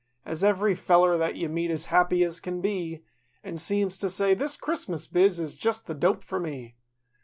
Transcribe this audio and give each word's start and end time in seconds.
As 0.25 0.43
every 0.43 0.73
feller 0.73 1.15
that 1.19 1.35
you 1.35 1.47
meet 1.47 1.69
is 1.69 1.85
happy 1.93 2.23
as 2.23 2.39
kin 2.39 2.59
be 2.59 3.03
An' 3.43 3.57
seems 3.57 3.99
to 3.99 4.09
say—"This 4.09 4.57
Christmas 4.57 5.05
biz 5.05 5.39
is 5.39 5.55
just 5.55 5.85
the 5.85 5.93
dope 5.93 6.23
for 6.23 6.39
me." 6.39 6.75